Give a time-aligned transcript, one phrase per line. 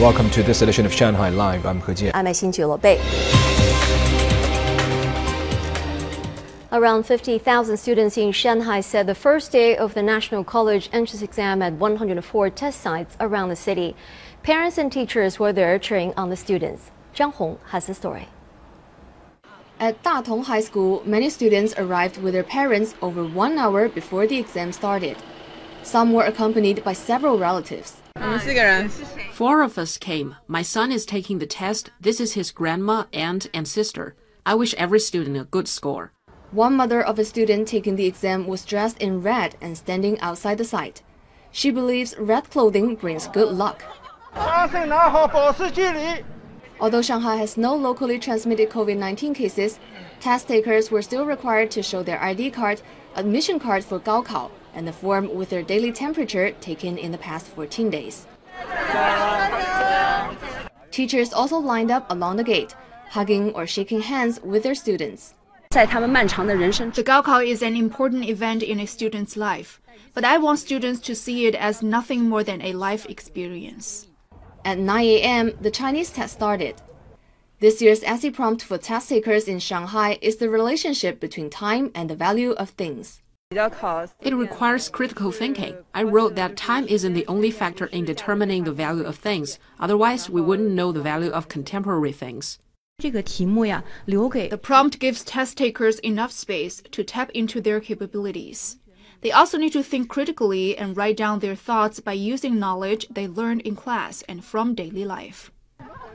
[0.00, 1.64] Welcome to this edition of Shanghai Live.
[1.64, 2.10] I'm He Jian.
[2.12, 3.00] I'm Xin Bei.
[6.70, 11.62] Around 50,000 students in Shanghai said the first day of the National College entrance exam
[11.62, 13.96] at 104 test sites around the city.
[14.42, 16.90] Parents and teachers were there cheering on the students.
[17.14, 18.28] Zhang Hong has the story.
[19.80, 24.36] At Datong High School, many students arrived with their parents over one hour before the
[24.36, 25.16] exam started.
[25.86, 28.02] Some were accompanied by several relatives.
[29.30, 30.34] Four of us came.
[30.48, 31.90] My son is taking the test.
[32.00, 34.16] This is his grandma, aunt, and sister.
[34.44, 36.10] I wish every student a good score.
[36.50, 40.58] One mother of a student taking the exam was dressed in red and standing outside
[40.58, 41.02] the site.
[41.52, 43.84] She believes red clothing brings good luck.
[46.80, 49.78] Although Shanghai has no locally transmitted COVID 19 cases,
[50.18, 52.82] test takers were still required to show their ID card,
[53.14, 57.46] admission card for Gaokao, and the form with their daily temperature taken in the past
[57.46, 58.26] 14 days.
[60.92, 62.76] Teachers also lined up along the gate,
[63.10, 65.34] hugging or shaking hands with their students.
[65.70, 69.80] The Gaokao is an important event in a student's life,
[70.14, 74.06] but I want students to see it as nothing more than a life experience.
[74.64, 76.80] At 9 a.m., the Chinese test started.
[77.60, 82.10] This year's essay prompt for test takers in Shanghai is the relationship between time and
[82.10, 83.22] the value of things.
[83.52, 85.76] It requires critical thinking.
[85.94, 89.60] I wrote that time isn't the only factor in determining the value of things.
[89.78, 92.58] Otherwise, we wouldn't know the value of contemporary things.
[92.98, 98.78] The prompt gives test takers enough space to tap into their capabilities.
[99.20, 103.28] They also need to think critically and write down their thoughts by using knowledge they
[103.28, 105.52] learned in class and from daily life.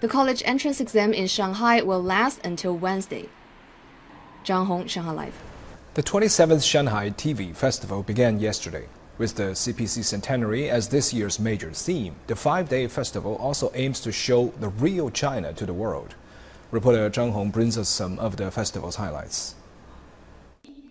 [0.00, 3.28] The college entrance exam in Shanghai will last until Wednesday.
[4.44, 5.47] Zhang Hong, Shanghai Live.
[5.94, 8.86] The 27th Shanghai TV Festival began yesterday.
[9.16, 13.98] With the CPC centenary as this year's major theme, the five day festival also aims
[14.02, 16.14] to show the real China to the world.
[16.70, 19.56] Reporter Zhang Hong brings us some of the festival's highlights.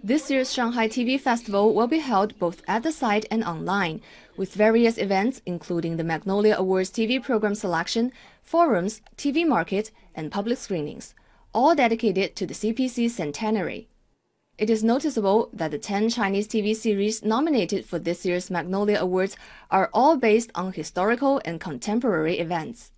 [0.03, 4.01] This year's Shanghai TV Festival will be held both at the site and online,
[4.35, 8.11] with various events including the Magnolia Awards TV program selection,
[8.43, 11.13] forums, TV market, and public screenings,
[11.53, 13.87] all dedicated to the CPC centenary.
[14.57, 19.37] It is noticeable that the 10 Chinese TV series nominated for this year's Magnolia Awards
[19.69, 22.91] are all based on historical and contemporary events.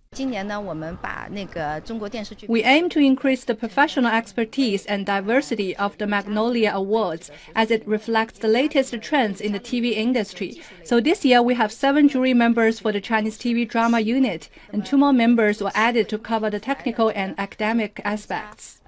[2.48, 7.86] We aim to increase the professional expertise and diversity of the Magnolia Awards as it
[7.86, 10.60] reflects the latest trends in the TV industry.
[10.82, 14.84] So this year we have seven jury members for the Chinese TV drama unit, and
[14.84, 18.80] two more members were added to cover the technical and academic aspects.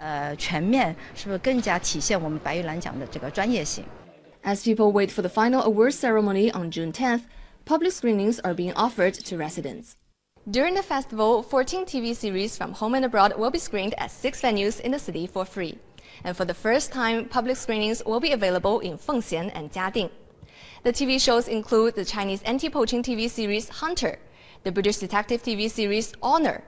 [4.43, 7.27] As people wait for the final awards ceremony on June 10th,
[7.65, 9.97] public screenings are being offered to residents.
[10.51, 14.41] During the festival, 14 TV series from home and abroad will be screened at six
[14.43, 15.79] venues in the city for free.
[16.25, 20.11] And for the first time, public screenings will be available in Fengxian and Jiading.
[20.83, 24.19] The TV shows include the Chinese anti-poaching TV series Hunter,
[24.65, 26.65] the British detective TV series Honor,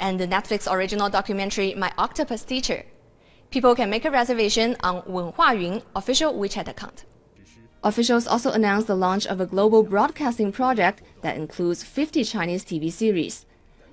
[0.00, 2.84] and the Netflix original documentary My Octopus Teacher.
[3.50, 7.04] People can make a reservation on Wen Huayun official WeChat account.
[7.84, 12.92] Officials also announced the launch of a global broadcasting project that includes 50 Chinese TV
[12.92, 13.44] series.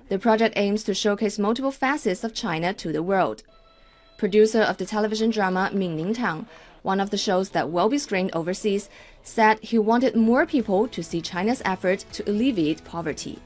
[0.08, 3.42] The project aims to showcase multiple facets of China to the world.
[4.16, 6.46] Producer of the television drama Minning Town,
[6.82, 8.88] one of the shows that will be screened overseas,
[9.24, 13.40] said he wanted more people to see China's effort to alleviate poverty.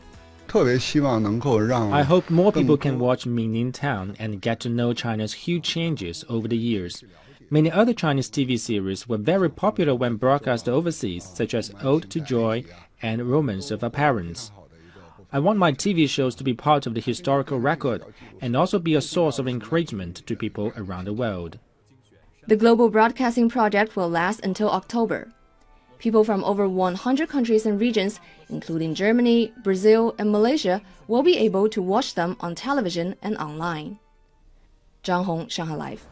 [1.91, 6.22] I hope more people can watch Minning Town and get to know China's huge changes
[6.28, 7.03] over the years.
[7.54, 12.19] Many other Chinese TV series were very popular when broadcast overseas, such as Ode to
[12.19, 12.65] Joy
[13.00, 14.50] and Romance of Our Parents.
[15.32, 18.03] I want my TV shows to be part of the historical record
[18.41, 21.60] and also be a source of encouragement to people around the world.
[22.48, 25.31] The global broadcasting project will last until October.
[25.98, 31.69] People from over 100 countries and regions, including Germany, Brazil, and Malaysia, will be able
[31.69, 34.00] to watch them on television and online.
[35.05, 36.05] Zhang Hong, Shanghai Live.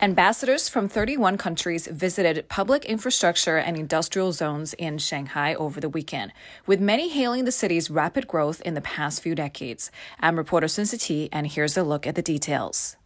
[0.00, 6.32] Ambassadors from 31 countries visited public infrastructure and industrial zones in Shanghai over the weekend,
[6.68, 9.90] with many hailing the city's rapid growth in the past few decades.
[10.20, 12.96] I'm reporter Sun Ti, and here's a look at the details.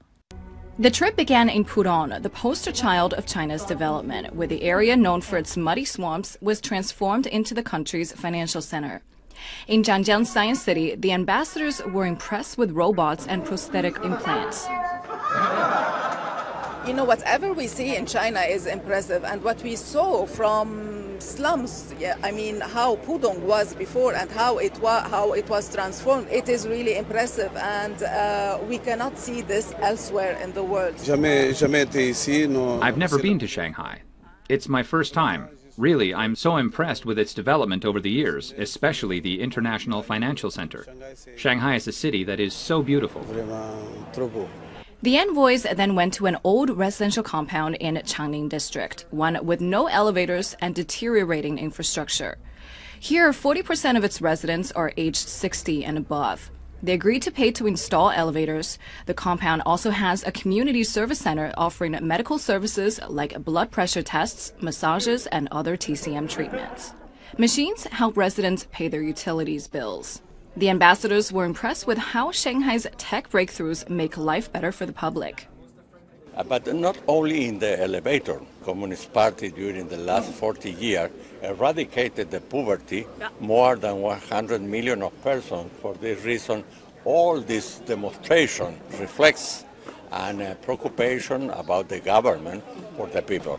[0.79, 5.23] The trip began in Pudong, the poster child of China's development, where the area known
[5.23, 9.01] for its muddy swamps was transformed into the country's financial center.
[9.67, 14.69] In Zhangjiang Science City, the ambassadors were impressed with robots and prosthetic implants
[16.87, 19.25] you know, whatever we see in China is impressive.
[19.25, 20.93] And what we saw from
[21.23, 21.95] slums.
[21.99, 26.29] Yeah, I mean how Pudong was before and how it was how it was transformed.
[26.31, 30.99] It is really impressive, and uh, we cannot see this elsewhere in the world.
[32.83, 34.03] I've never been to Shanghai.
[34.49, 35.49] It's my first time.
[35.79, 40.85] Really, I'm so impressed with its development over the years, especially the International Financial Center.
[41.37, 43.23] Shanghai is a city that is so beautiful.
[45.03, 49.89] The envoys then went to an old residential compound in Changning district, one with no
[49.89, 52.39] elevators and deteriorating infrastructure.
[53.01, 56.53] Here, 40% of its residents are aged 60 and above.
[56.85, 58.79] They agreed to pay to install elevators.
[59.07, 64.53] The compound also has a community service center offering medical services like blood pressure tests,
[64.61, 66.93] massages, and other TCM treatments.
[67.37, 70.23] Machines help residents pay their utilities bills.
[70.55, 75.47] The ambassadors were impressed with how Shanghai's tech breakthroughs make life better for the public.
[76.37, 78.39] Uh, but not only in the elevator.
[78.63, 81.11] Communist Party during the last 40 years
[81.43, 83.07] eradicated the poverty
[83.41, 85.71] more than 100 million of persons.
[85.81, 86.65] For this reason,
[87.07, 89.65] all this demonstration reflects
[90.13, 92.63] an uh, preoccupation about the government
[92.97, 93.59] for the people.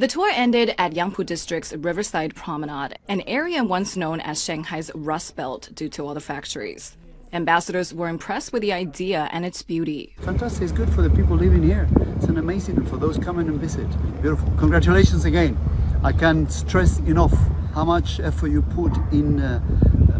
[0.00, 5.34] The tour ended at Yangpu District's Riverside Promenade, an area once known as Shanghai's Rust
[5.34, 6.96] Belt due to all the factories.
[7.32, 10.14] Ambassadors were impressed with the idea and its beauty.
[10.20, 10.62] Fantastic.
[10.62, 11.88] It's good for the people living here.
[12.14, 13.88] It's an amazing for those coming and visit.
[14.22, 14.48] Beautiful.
[14.56, 15.58] Congratulations again.
[16.04, 17.34] I can't stress enough
[17.74, 19.60] how much effort you put in uh,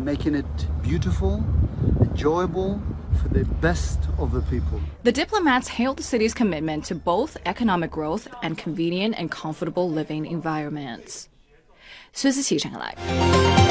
[0.00, 1.44] making it beautiful,
[2.00, 2.82] enjoyable,
[3.21, 4.79] for the best of the people.
[5.03, 10.25] The diplomats hailed the city's commitment to both economic growth and convenient and comfortable living
[10.25, 11.27] environments.
[12.13, 13.66] 孙思琪，上海来。